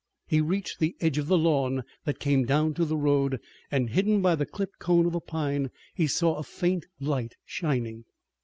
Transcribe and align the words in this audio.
He 0.25 0.41
reached 0.41 0.79
the 0.79 0.95
edge 0.99 1.19
of 1.19 1.27
the 1.27 1.37
lawn 1.37 1.83
that 2.05 2.17
came 2.17 2.43
down 2.43 2.73
to 2.73 2.85
the 2.85 2.97
road, 2.97 3.39
and 3.69 3.91
hidden 3.91 4.19
by 4.19 4.33
the 4.33 4.47
clipped 4.47 4.79
cone 4.79 5.05
of 5.05 5.13
a 5.13 5.21
pine 5.21 5.69
he 5.93 6.07
saw 6.07 6.37
a 6.37 6.43
faint 6.43 6.87
light 6.99 7.35
shining. 7.45 8.05